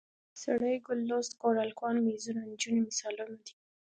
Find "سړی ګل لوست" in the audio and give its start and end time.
0.43-1.33